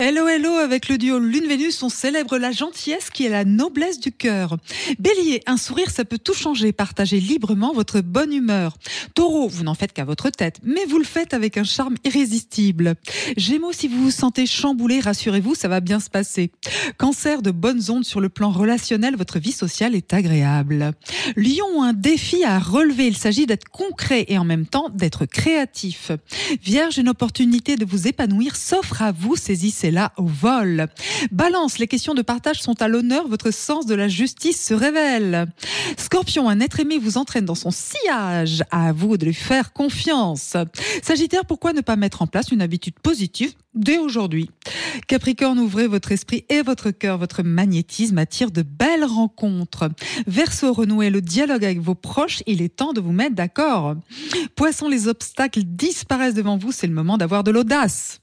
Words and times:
Hello 0.00 0.26
hello 0.26 0.50
avec 0.54 0.88
le 0.88 0.98
duo 0.98 1.20
Lune-Vénus, 1.20 1.80
on 1.84 1.88
célèbre 1.88 2.36
la 2.36 2.50
gentillesse 2.50 3.10
qui 3.10 3.26
est 3.26 3.28
la 3.28 3.44
noblesse 3.44 4.00
du 4.00 4.10
cœur. 4.10 4.56
Bélier, 4.98 5.40
un 5.46 5.56
sourire 5.56 5.90
ça 5.90 6.04
peut 6.04 6.18
tout 6.18 6.34
changer, 6.34 6.72
partagez 6.72 7.20
librement 7.20 7.72
votre 7.72 8.00
bonne 8.00 8.32
humeur. 8.32 8.76
Taureau, 9.14 9.46
vous 9.46 9.62
n'en 9.62 9.74
faites 9.74 9.92
qu'à 9.92 10.04
votre 10.04 10.30
tête, 10.30 10.58
mais 10.64 10.84
vous 10.86 10.98
le 10.98 11.04
faites 11.04 11.32
avec 11.32 11.56
un 11.58 11.62
charme 11.62 11.94
irrésistible. 12.02 12.96
Gémeaux, 13.36 13.70
si 13.70 13.86
vous 13.86 14.02
vous 14.02 14.10
sentez 14.10 14.46
chamboulé, 14.46 14.98
rassurez-vous, 14.98 15.54
ça 15.54 15.68
va 15.68 15.78
bien 15.78 16.00
se 16.00 16.10
passer. 16.10 16.50
Cancer, 16.98 17.40
de 17.40 17.52
bonnes 17.52 17.88
ondes 17.88 18.04
sur 18.04 18.20
le 18.20 18.28
plan 18.28 18.50
relationnel, 18.50 19.14
votre 19.14 19.38
vie 19.38 19.52
sociale 19.52 19.94
est 19.94 20.12
agréable. 20.12 20.94
Lion, 21.36 21.84
un 21.84 21.92
défi 21.92 22.42
à 22.42 22.58
relever, 22.58 23.06
il 23.06 23.16
s'agit 23.16 23.46
d'être 23.46 23.68
concret 23.68 24.24
et 24.26 24.38
en 24.38 24.44
même 24.44 24.66
temps 24.66 24.88
d'être 24.92 25.24
créatif. 25.24 26.10
Vierge, 26.64 26.98
une 26.98 27.08
opportunité 27.08 27.76
de 27.76 27.84
vous 27.84 28.08
épanouir 28.08 28.56
s'offre 28.56 29.00
à 29.00 29.12
vous, 29.12 29.36
saisissez 29.36 29.83
c'est 29.84 29.90
là 29.90 30.12
au 30.16 30.24
vol. 30.24 30.86
Balance, 31.30 31.76
les 31.76 31.86
questions 31.86 32.14
de 32.14 32.22
partage 32.22 32.62
sont 32.62 32.80
à 32.80 32.88
l'honneur, 32.88 33.28
votre 33.28 33.50
sens 33.50 33.84
de 33.84 33.94
la 33.94 34.08
justice 34.08 34.64
se 34.64 34.72
révèle. 34.72 35.44
Scorpion, 35.98 36.48
un 36.48 36.60
être 36.60 36.80
aimé 36.80 36.96
vous 36.96 37.18
entraîne 37.18 37.44
dans 37.44 37.54
son 37.54 37.70
sillage, 37.70 38.64
à 38.70 38.94
vous 38.94 39.18
de 39.18 39.26
lui 39.26 39.34
faire 39.34 39.74
confiance. 39.74 40.56
Sagittaire, 41.02 41.44
pourquoi 41.44 41.74
ne 41.74 41.82
pas 41.82 41.96
mettre 41.96 42.22
en 42.22 42.26
place 42.26 42.50
une 42.50 42.62
habitude 42.62 42.98
positive 42.98 43.52
dès 43.74 43.98
aujourd'hui? 43.98 44.48
Capricorne, 45.06 45.58
ouvrez 45.58 45.86
votre 45.86 46.12
esprit 46.12 46.46
et 46.48 46.62
votre 46.62 46.90
cœur, 46.90 47.18
votre 47.18 47.42
magnétisme 47.42 48.16
attire 48.16 48.50
de 48.50 48.62
belles 48.62 49.04
rencontres. 49.04 49.90
Verseau, 50.26 50.72
renouez 50.72 51.10
le 51.10 51.20
dialogue 51.20 51.62
avec 51.62 51.80
vos 51.80 51.94
proches, 51.94 52.42
il 52.46 52.62
est 52.62 52.74
temps 52.74 52.94
de 52.94 53.02
vous 53.02 53.12
mettre 53.12 53.34
d'accord. 53.34 53.96
Poisson, 54.56 54.88
les 54.88 55.08
obstacles 55.08 55.64
disparaissent 55.64 56.32
devant 56.32 56.56
vous, 56.56 56.72
c'est 56.72 56.86
le 56.86 56.94
moment 56.94 57.18
d'avoir 57.18 57.44
de 57.44 57.50
l'audace. 57.50 58.22